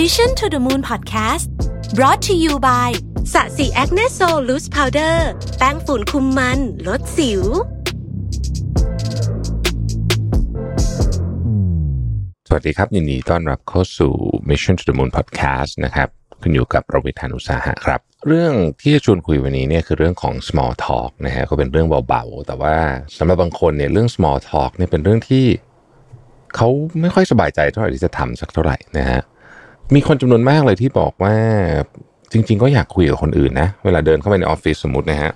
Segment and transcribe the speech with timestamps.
[0.00, 1.46] Mission to the Moon Podcast
[1.98, 2.90] brought to you by
[3.32, 5.28] ศศิ Acne Sol Loose Powder
[5.58, 7.42] แป้งฝุ่นคุมมัน ลดสิว
[12.48, 14.12] สวัสดีครับ ยินดีต้อนรับเข้าสู่
[14.50, 16.08] Mission to the Moon Podcast นะครับ
[16.42, 22.76] คุณอยู่กับรวิศ หาญอุตสาหะครับ เรื่องที่จะชวนคุยวันนี้เนี่ยคือเรื่องของ small talk นะฮะก็เป็นเรื่องเบาๆ แต่ว่า
[23.18, 25.44] สำหรับบางคนเนี่ยเรื่อง small talk เนี่ยเป็นเรื่องที่
[26.56, 26.68] เขา
[27.00, 29.22] ไม่ค่อยสบายใจเท่าไหร่ที่จะทำสักเท่าไหร่นะฮะ
[29.94, 31.34] มีคนจำนวนมากเลยที่บอกว่า
[32.32, 35.32] จริง ๆ ก็อยากคุยกับคนอื่นนะเวลาเดินเข้าไปในออฟฟิศสมมตินะฮะ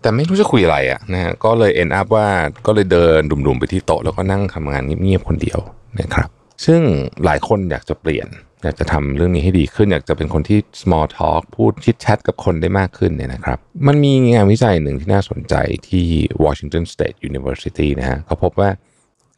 [0.00, 2.28] แต่ไม่รู้จะคุยอะไรอะนะฮะก็เลย end up ว่า
[2.66, 5.58] ก็เลยเดินดุ่มๆไปที่โต๊ะแล้วก็นั่งทำงานเงียบๆคนเดียว
[6.00, 6.28] นะครับ
[6.66, 6.80] ซึ่ง
[7.24, 8.28] หลายคนอยากจะเปลี่ยน
[8.62, 15.54] อยากจะทำเรื่องนี้ให้ดีขึ้น อยากจะเป็นคนที่ small talk พูดชิดแชทกับคนได้มากขึ้นเนี่ยนะครับ มันมีงานวิจัยหนึ่งที่น่าสนใจ
[15.88, 16.06] ที่
[16.44, 18.70] Washington State University นะฮะเขาพบว่า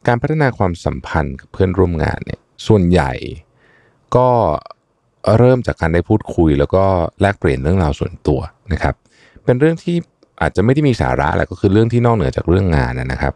[0.07, 3.11] การพัฒนาความสัมพันธ์กับเพื่อนร่วมงานเนี่ยส่วนใหญ่
[4.15, 4.29] ก็
[5.37, 6.83] เริ่มจากการได้พูดคุย แล้วก็
[7.21, 8.39] แลกเปลี่ยนเรื่องราวส่วนตัว
[8.73, 8.95] นะครับ
[9.45, 9.95] เป็นเรื่องที่
[10.41, 13.33] อาจจะไม่ได้มีสาระแหละก็คือเรื่องที่นอกเหนือจากเรื่องงานนะครับ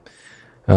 [0.67, 0.71] เ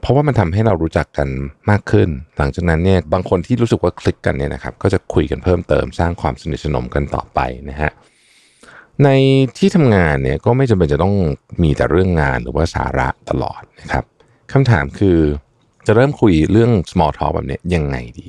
[0.00, 1.28] เพราะว่ามันทำให้เรารู้จักกัน
[1.70, 7.90] มากขึ้น หลังจากนั้นเนี่ยบางคนที่รู้สึกว่าคลิกกันเนี่ยนะครับ ก็จะคุยกันเพิ่มเติมสร้างความสนิทสนมกันต่อไปนะฮะ
[9.04, 9.08] ใน
[9.58, 11.14] ที่ทำงานเนี่ยก็ไม่จำเป็นจะต้อง
[11.62, 14.04] มีแต่เรื่องงานหรือว่าสาระตลอดนะครับ
[14.52, 15.18] คำถามคือ
[15.86, 18.26] จะเริ่มคุยเรื่อง small talk แบบนี้ยังไงดี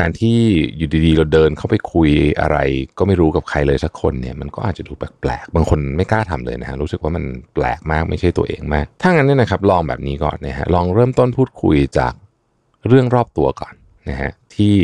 [0.00, 0.36] การที่
[0.76, 2.58] อยู่ดีๆ เราเดินเข้าไปคุยอะไร
[2.98, 12.12] ก็ไม่รู้กับใครเลยสักคนเนี่ยมันก็อาจจะดูแปลกๆ บางคนไม่กล้าทำเลยนะฮะรู้สึกว่ามันแปลกมากไม่ใช่ตัวเองมาก ถ้างั้นเนี่ยนะครับลองแบบนี้ก่อนนะฮะลองเริ่มต้นพูดคุยจาก
[12.88, 13.74] เรื่องรอบตัวก่อน
[14.10, 14.74] นะฮะที่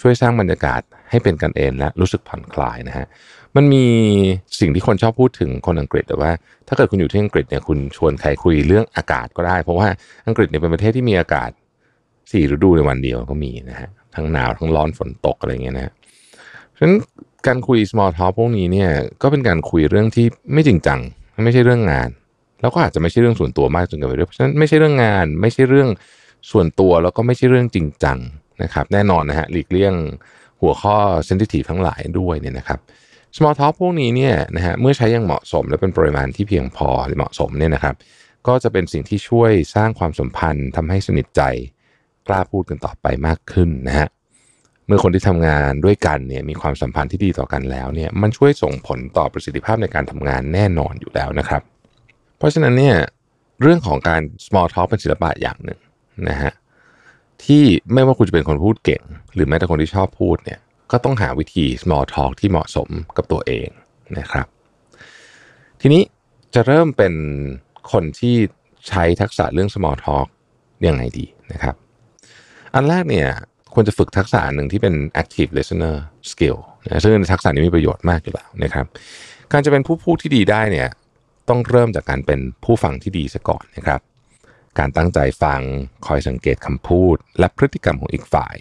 [0.00, 0.80] ช่วยสร้างบรรยากาศ
[1.10, 3.06] ให้เป็นกันเองและรู้สึกผ่อนคลายนะฮะ
[3.56, 3.84] มันมี
[4.60, 6.30] สิ่งที่คนชอบพูดถึงคนอังกฤษแต่ว่า
[6.68, 9.88] ถ้าเกิดคุณอยู่ที่อังกฤษเนี่ยคุณชวนใครคุยเรื่องอากาศก็ได้ เพราะว่า
[10.26, 11.50] อังกฤษเนี่ยเป็นประเทศที่มีอากาศ
[12.32, 15.92] สี่ฤดูในวันเดียวก็มีนะฮะ ทั้งหนาวทั้งร้อนฝนตกอะไรเงี้ยนะฮะ
[16.76, 16.94] ฉะนั้น
[17.46, 18.90] การคุย small talk พวกนี้เนี่ย
[19.22, 21.00] ก็เป็นการคุยเรื่องที่ไม่จริงจัง
[21.44, 22.08] ไม่ใช่เรื่องงาน
[22.60, 25.88] แล้วก็อาจจะไม่ใช่เรื่องส่วนตัวมากจนเกินไปด้วยเพราะฉะนั้นไม่ใช่เรื่องงาน ไม่ใช่เรื่อง
[26.50, 28.18] ส่วนตัวแล้วก็ไม่ใช่เรื่องจริงจัง
[28.62, 29.94] นะครับ แน่นอนนะฮะหลีกเลี่ยง
[30.60, 30.96] หัวข้อ
[31.28, 32.78] sensitive ทั้งหลายด้วยเนี่ยนะครับ
[33.36, 37.94] small talk พวกนี้เนี่ยนะฮะเมื่อใช้อย่างเหมาะสมและเป็นปริมาณที่เพียงพอเหมาะสมเนี่ยนะครับ
[38.46, 41.42] ก็จะเป็นสิ่งที่ช่วยสร้างความสัมพันธ์ทำให้สนิทใจ
[42.28, 44.08] กล้าพูดกันต่อไปมากขึ้นนะฮะ
[44.86, 51.62] เมื่อคนที่ทำงานด้วยกันเนี่ยมีความสัมพันธ์ที่ดีต่อกันแล้วเนี่ยมันช่วยส่งผลต่อประสิทธิภาพในการทำงานแน่นอนอยู่แล้วนะครับ
[52.38, 52.96] เพราะฉะนั้นเนี่ย
[53.62, 55.80] เรื่องของการ small talk เป็นศิลปะอย่างหนึ่ง
[56.28, 56.52] นะฮะ
[57.44, 59.02] ที่ไม่ว่าคุณจะเป็นคนพูดเก่ง
[59.34, 60.60] หรือแม้แต่คนที่ชอบพูดเนี่ย
[60.92, 63.68] ก็ต้องหาวิธี small talk ที่เหมาะสมกับตัวเอง
[64.18, 64.46] นะครับ
[65.80, 66.02] ทีนี้
[66.54, 67.14] จะเริ่มเป็น
[67.92, 68.36] คนที่
[68.88, 70.26] ใช้ทักษะเรื่อง small talk
[70.86, 71.74] ยังไงดีนะครับ
[72.74, 73.28] อันแรกเนี่ย
[73.74, 75.96] ควรจะฝึกทักษะหนึ่งที่เป็น active listener
[76.30, 78.86] skill นะซึ่งทักษะนี้มีประโยชน์มากอยู่แล้วนะครับ
[79.52, 80.88] การจะเป็นผู้พูดที่ดีได้เนี่ย
[81.48, 84.00] ต้องเริ่มจากการเป็นผู้ฟังที่ดีซะก่อนนะครับ
[84.78, 85.60] การตั้งใจฟัง
[86.06, 88.56] คอยสังเกตคำพูด และพฤติกรรมของอีกฝ่าย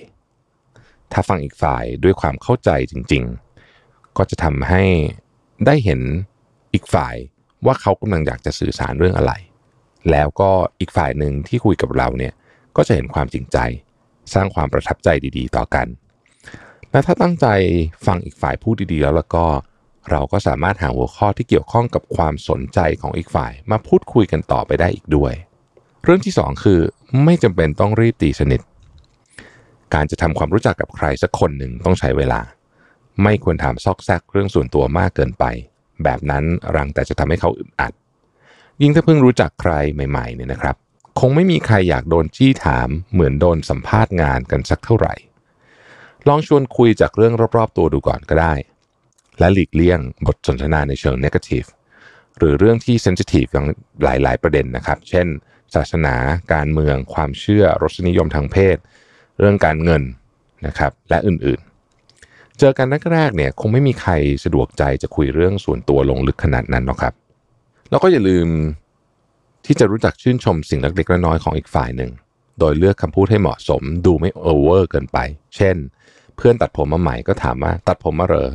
[1.12, 3.24] ถ้าฟังอีกฝ่ายด้วยความเข้าใจจริง
[3.70, 4.84] ๆ ก็จะทำให้
[5.66, 6.02] ได้เห็น
[6.74, 7.16] อีกฝ่าย
[7.66, 9.34] ว่าเขากำลังอยากจะสื่อสารเรื่องอะไร
[10.12, 12.34] แล้วก็อีกฝ่ายหนึ่งที่คุยกับเราเนี่ย
[12.78, 13.58] ก็จะเห็นความจริงใจ
[14.34, 15.88] สร้างความประทับใจดีๆ ต่อกัน
[16.92, 17.48] และถ้าตั้งใจ
[18.06, 19.46] ฟังอีกฝ่ายพูดดีๆ แล้วแล้วก็
[20.12, 25.34] เราก็สามารถหาหัวข้อที่เกี่ยวข้องกับความสนใจของอีกฝ่าย มาพูดคุยกันต่อไปได้อีกด้วย
[26.04, 26.80] เรื่องที่สองคือ
[27.26, 28.62] ไม่จำเป็นต้องรีบตีสนิท
[29.94, 32.42] การจะทำความรู้จักกับใครสักคนหนึ่งต้องใช้เวลา
[33.24, 35.46] ไม่ควรถามซอกแซกเรื่องส่วนตัวมากเกินไป
[36.04, 36.44] แบบนั้น
[36.76, 37.94] รังแต่จะทำให้เขาอึดอัด
[38.82, 40.76] ยิ่งถ้าเพิ่งรู้จักใครใหม่ๆเนี่ยนะครับ
[41.20, 45.14] คงไม่มีใครอยากโดนจี้ถามเหมือนโดนสัมภาษณ์งานกันสักเท่าไหร่
[46.28, 48.54] ลองชวนคุยจากเรื่องรอบๆ ตัวดูก่อนก็ได้
[49.40, 51.68] และหลีกเลี่ยงบทสนทนาในเชิง negative
[52.38, 53.68] หรือเรื่องที่ sensitive อย่าง
[54.04, 55.28] หลาย ๆ ประเด็นนะครับ เช่น
[55.76, 56.16] ศาสนา
[56.54, 58.78] การเมือง ความเชื่อ รสนิยมทางเพศ
[59.40, 60.04] เรื่องการเงิน
[60.68, 61.60] นะครับ และอื่น
[62.10, 64.12] ๆ เจอกันแรก ๆ เนี่ย คงไม่มีใคร
[64.44, 67.14] สะดวกใจจะคุยเรื่องส่วนตัวลงลึกขนาดนั้นหรอกครับ
[67.90, 68.48] แล้วก็อย่าลืม
[69.68, 72.12] ที่จะรู้จักชื่นชมสิ่งเล็กๆน้อยๆของอีกฝ่ายหนึ่ง
[72.60, 75.18] โดยเลือกคำพูดให้เหมาะสม ดูไม่โอเวอร์เกินไป
[75.56, 75.76] เช่น
[76.36, 78.52] เพื่อนตัดผมมาใหม่ก็ถามว่าตัดผมมาเหรอ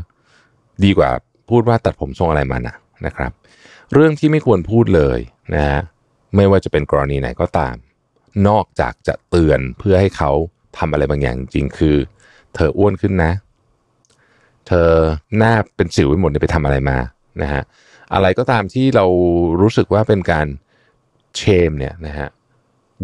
[0.85, 1.11] ดีกว่า
[1.51, 2.75] พูดว่าตัดผมทรงอะไรมานะ
[3.07, 3.33] นะครับ
[3.93, 5.19] เรื่องที่ไม่ควรพูดเลย
[5.55, 5.81] นะฮะ
[6.37, 7.75] ไม่ว่าจะเป็นกรณีไหนก็ตาม
[8.49, 10.31] นอกจากจะเตือนเพื่อให้เขา
[10.79, 11.97] ทำอะไรบางอย่างจริงคือ
[12.55, 13.33] เธออ้วนขึ้นนะ
[14.67, 14.91] เธอ
[15.39, 16.99] หน้าเป็นสิวไปหมดไปทำอะไรมา
[17.43, 17.63] นะฮะ
[18.15, 19.07] อะไรก็ตามที่เรา
[19.61, 20.47] รู้สึกว่าเป็นการ
[21.37, 22.29] เชมเนี่ยนะฮะ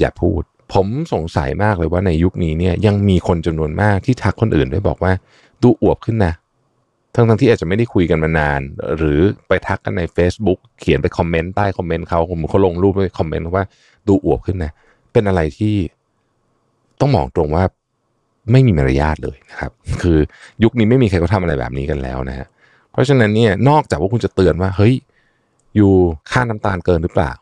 [0.00, 0.42] อย่าพูด
[0.72, 5.12] ผมสงสัยมากเลยว่าในยุคนี้เนี่ยยังมีคนจำนวนมากที่ทักคนอื่นด้วยบอกว่า
[5.62, 6.34] ดูอวบขึ้นนะ
[7.14, 8.60] ทั้งทั้งที่อาจจะไม่ได้คุยกันมานาน
[8.96, 13.64] หรือไปทักกันใน Facebook เขียนไปคอมเมนต์ใต้คอมเมนต์เขาผมเขาลงรูปด้วยคอมเมนต์ว่า
[14.08, 14.72] ดูอวบขึ้นนะ
[15.12, 15.75] เป็นอะไรที่
[17.00, 17.64] ต้องมองตรงว่า
[18.52, 19.72] ไม่มีมารยาทเลยนะครับ
[20.02, 20.19] คือ
[20.62, 22.46] ยุคนี้ไม่มีใครเขาทำอะไรแบบนี้กันแล้วนะฮะ
[22.92, 24.94] เพราะฉะนั้นเนี่ยนอกจากว่าคุณจะเตือนว่าเฮ้ย
[25.76, 25.92] อยู่
[26.30, 27.32] ค่าน้ำตาลเกินหรือเปล่า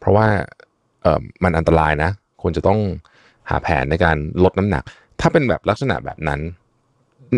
[0.00, 0.26] เพราะว่า
[1.02, 2.10] เออมันอันตรายนะ
[2.42, 2.78] ควรจะต้อง
[3.50, 4.82] หาแผนในการลดน้ำหนัก
[5.20, 6.40] ถ้าเป็นแบบลักษณะแบบนั้น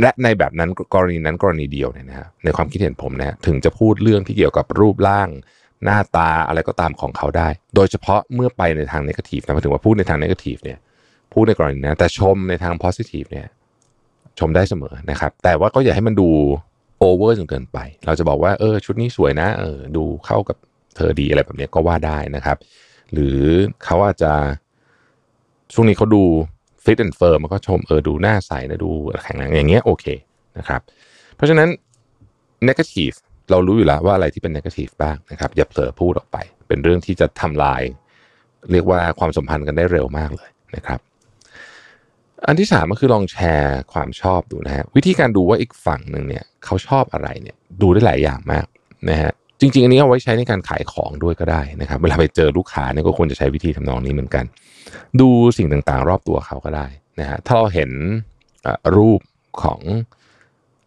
[0.00, 5.28] และในแบบนั้นกรณีนั้นกรณีเดียวเนี่ยนะฮะในความคิดเห็นผมนะถึงจะพูดเรื่องที่เกี่ยวกับรูปร่าง
[5.84, 10.78] หน้าตาอะไรก็ตามของเขาได้ โดยเฉพาะเมื่อไปในทางนกาทีฟนะหมายถึงว่าพูดในทางนกาทีฟเนี่ย
[11.32, 13.46] พูดในกรณีนะแต่ชมในทางโพสิทีฟเนี่ย
[14.38, 16.28] ชมได้เสมอนะครับ แต่ว่าก็อย่าให้มันดู
[16.98, 20.56] โอเวอร์จนเกินไป เราจะบอกว่าเออชุดนี้สวยนะเออดูเข้ากับ
[20.96, 22.56] เธอดีอะไรแบบนี้ก็ว่าได้นะครับ
[23.12, 23.38] หรือ
[23.84, 24.32] เขาอาจจะ
[25.74, 26.22] ช่วงนี้เขาดู
[26.84, 28.90] fit and firm มันก็ชมเออดูหน้าใสนะดู
[29.22, 30.04] แข็งแรงอย่างเงี้ยโอเค
[30.58, 30.80] นะครับ
[31.36, 31.68] เพราะฉะนั้น
[32.68, 33.12] negative
[33.50, 36.36] เรารู้อยู่แล้วว่าอะไรที่เป็น negative บ้างนะครับ อย่าเผลอพูดออกไป
[36.68, 37.82] เป็นเรื่องที่จะทำลาย
[38.72, 41.00] เรียกว่าความสัมพันธ์กันได้เร็วมากเลยนะครับ
[42.46, 48.66] อันที่สามก็คือลองแชร์ความชอบดูนะฮะวิธีการดูว่าอีกฝั่งหนึ่งเนี่ยเขาชอบอะไรเนี่ยดูได้หลายอย่างมาก
[49.10, 49.32] นะฮะ
[49.64, 54.44] จริง ๆ อันนี้เอาไว้ใช้ในการขายของด้วยก็ได้นะครับ เวลาไปเจอลูกค้าเนี่ยก็ควรจะใช้วิธีทำนองนี้เหมือนกัน
[55.20, 55.28] ดู
[55.58, 56.86] สิ่งต่างๆ รอบตัวเขาก็ได้
[57.20, 57.90] นะฮะถ้าเราเห็น
[58.96, 59.20] รูป
[59.62, 59.80] ของ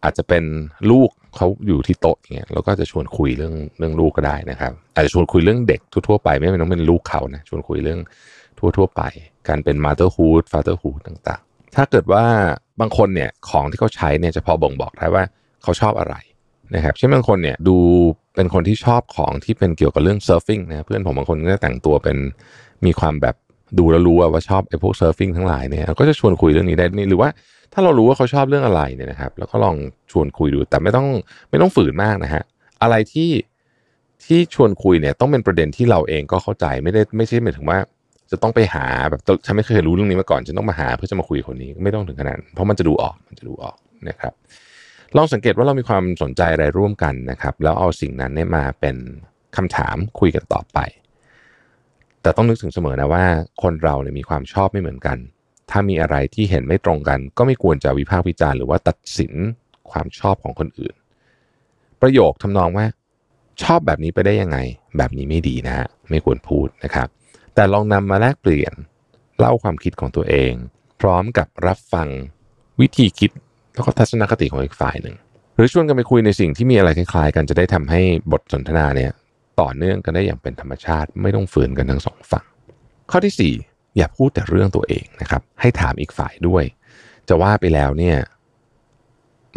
[0.04, 0.44] อาจจะเป็น
[0.90, 8.00] ลูกเขาอยู่ที่โต๊ะอย่างเงี้ยเราก็จะชวนคุยเรื่องเรื่องลูกก็ได้นะครับ อาจจะชวนคุยเรื่องเด็กทั่วๆไป ไม่ต้องเป็นลูกเขานะชวนคุยเรื่อง
[8.58, 9.02] ทั่วๆไป
[9.48, 12.24] การเป็น motherhood fatherhood ต่างๆ ถ้าเกิดว่า
[12.80, 15.22] บางคนเนี่ยของที่เขาใช้เนี่ยจะพอบ่งบอกได้ว่า
[15.62, 16.14] เขาชอบอะไร
[16.74, 17.76] นะครับเช่นบางคนเนี่ยดู
[18.34, 22.16] เป็นคนที่ชอบของที่เป็นเกี่ยวกับเรื่อง surfing นะเพื่อนผมบางคนก็จะแต่งตัวเป็น
[22.86, 23.36] มีความแบบ
[23.78, 27.28] ดูแล้วรู้ว่าชอบไอ้พวก surfing ทั้งหลายเนี่ยก็จะชวนคุยเรื่องนี้ได้นี่หรือว่า
[27.72, 29.76] ถ้าเรารู้ว่าเขาชอบเรื่องอะไรเนี่ยนะครับ แล้วก็ลอง
[30.10, 31.06] ชวนคุยดูแต่ไม่ต้อง
[31.50, 32.42] ไม่ต้องฝืนมากนะฮะ
[32.82, 33.30] อะไรที่
[34.24, 37.78] ที่ชวนคุยเนี่ยต้องเป็นประเด็นที่เราเองก็เข้าใจไม่ได้ไม่ใช่หมายถึงว่า
[38.30, 43.76] จะต้องไปหาแบบฉันไม่เคยรู้เรื่องนี้มาก่อนฉันต้องมาหาเพื่อจะมาคุยคนนี้ไม่ต้องถึงขนาดเพราะมันจะดูออกมันจะดูออก
[44.08, 44.32] นะครับ
[45.16, 48.96] ลองสังเกตว่าเรามีความสนใจอะไรร่วมกันนะครับ แล้วเอาสิ่งนั้นเนี่ยมาเป็น
[49.56, 50.78] คำถามคุยกันต่อไป
[52.22, 53.24] แต่ต้องนึกถึงเสมอนะว่า
[53.62, 55.18] คนเราเนี่ยมีความชอบไม่เหมือนกัน
[55.70, 59.32] ถ้ามีอะไรที่เห็นไม่ตรงกัน ก็ไม่ควรจะวิพากษ์วิจารณ์หรือว่าตัดสิน
[59.90, 60.94] ความชอบของคนอื่น
[62.00, 62.86] ประโยคทำนองว่า
[63.62, 64.58] ชอบแบบนี้ไปได้ยังไง
[64.96, 67.08] แบบนี้ไม่ดีนะฮะไม่ควรพูดนะครับ
[67.54, 68.72] แต่ลองนำมาแลกเปลี่ยน
[69.38, 70.52] เล่าความคิดของตัวเอง
[71.00, 72.08] พร้อมกับรับฟัง
[72.80, 73.30] วิธีคิด
[73.76, 75.16] แล้วก็ทัศนคติของอีกฝ่ายหนึ่ง
[75.54, 78.00] หรือชวนกันไปคุยในสิ่งที่มีอะไรคล้ายๆ กันจะได้ทำให้
[78.32, 79.12] บทสนทนาเนี่ย
[79.60, 82.44] ต่อเนื่องกันได้อย่างเป็นธรรมชาติไม่ต้องฝืนกันทั้งสองฝั่ง
[83.10, 86.64] ข้อที่ 4 อย่าพูดแต่เรื่องตัวเองนะครับ ให้ถามอีกฝ่ายด้วย
[87.28, 88.16] จะว่าไปแล้วเนี่ย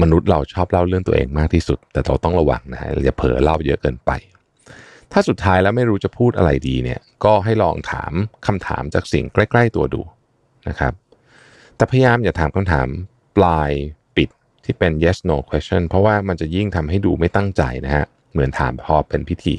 [0.02, 4.12] มนุษย์เราชอบเล่าเรื่องตัวเองมากที่สุด แต่เราต้องระวังนะฮะอย่าเผลอเล่าเยอะเกินไป
[5.12, 8.14] ถ้าสุดท้ายแล้วไม่รู้จะพูดอะไรดีเนี่ยก็ให้ลองถาม
[8.48, 10.02] คำถามจากสิ่งใกล้ ๆ ตัวดู
[10.70, 10.94] นะครับ
[11.76, 12.88] แต่พยายามอย่าถามคำถาม
[13.38, 13.72] ปลาย
[14.66, 19.56] ที่เป็น yes no question เพราะว่ามันจะยิ่งทำให้ดูไม่ตั้งใจนะฮะ เหมือนถามพอเป็นพิธี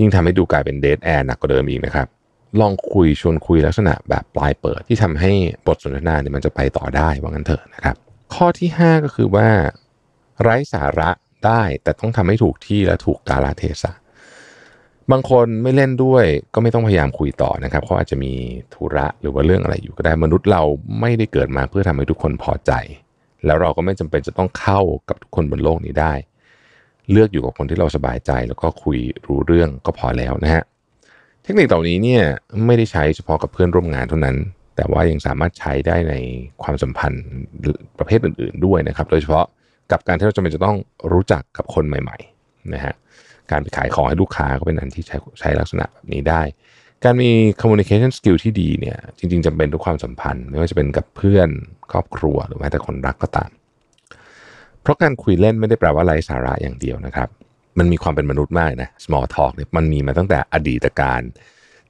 [0.00, 2.08] ยิ่งทำให้ดูกลายเป็น dead air หนักกว่าเดิมอีกนะครับ
[2.60, 5.32] ลองคุยชวนคุยลักษณะแบบปลายเปิดที่ทำให้
[5.66, 7.96] บทสนทนาเนี่ยมันจะไปต่อได้ว่างั้นเถอะนะครับ
[8.34, 9.48] ข้อที่ 5 ก็คือว่า
[10.42, 11.10] ไร้สาระ
[11.46, 13.92] ได้แต่ต้องทำให้ถูกที่และถูกกาลเทศะ
[15.12, 18.32] บางคนไม่เล่นด้วยก็ไม่ต้องพยายามคุยต่อนะครับเขาอาจจะมี
[18.74, 20.62] ธุระหรือว่าเรื่องอะไรอยู่ก็ได้มนุษย์เรา
[21.00, 22.72] ไม่ได้เกิดมาเพื่อทำให้ทุกคนพอใจ
[23.44, 26.12] แล้วเราก็ไม่จำเป็นจะต้องเข้ากับทุกคนบนโลกนี้ได้
[27.10, 30.64] เลือกอยู่กับคนที่เราสบายใจ แล้วก็คุยรู้เรื่องก็พอแล้วนะฮะ
[31.42, 32.22] เทคนิคเหล่านี้เนี่ย
[32.66, 34.36] ไม่ได้ใช้เฉพาะกับเพื่อนร่วมงานเท่านั้น
[34.76, 36.14] แต่ว่ายังสามารถใช้ได้ใน
[36.62, 37.24] ความสัมพันธ์
[37.98, 39.46] ประเภทอื่น ๆด้วยนะครับ โดยเฉพาะ
[39.92, 40.76] กับการที่เราจำเป็นจะต้อง
[41.12, 42.94] รู้จักกับคนใหม่ๆนะฮะ
[43.50, 46.42] การไปขายของให้ลูกค้าก็เป็นอันที่ใช้ใช้ลักษณะแบบนี้ได้
[47.04, 51.48] การมี communication skill ที่ดีเนี่ยจริงๆจำเป็นทุกความสัมพันธ์ ไม่ว่าจะเป็นกับเพื่อน
[51.90, 53.50] ครอบครัวหรือแม้แต่คนรักก็ตาม
[54.82, 57.28] เพราะการคุยเล่นไม่ได้แปลว่าไร้สาระอย่างเดียวนะครับ
[57.78, 61.20] มันมีความเป็นมนุษย์มากนะ small talk เนี่ยมันมีมาตั้งแต่อดีตการ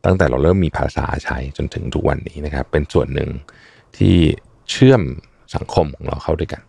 [0.04, 3.30] ตั้งแต่เราเริ่มมีภาษาใช้จนถึงทุกวันนี้นะครับ เป็นส่วนหนึ่ง
[3.96, 4.16] ที่
[4.70, 5.02] เชื่อม
[5.54, 6.62] สังคมของเราเข้าด้วยกัน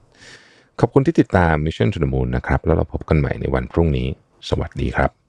[0.80, 4.08] ขอบคุณที่ติดตาม Mission to the Moon นะครับ แล้วเราพบกันใหม่ในวันพรุ่งนี้
[4.50, 5.27] สวัสดีครับ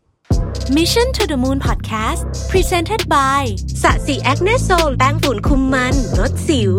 [0.79, 3.43] Mission to the Moon Podcast Presented by
[3.83, 6.73] สะสีแอคเนโซลแป้งฝุ่นคุมมันลดสิว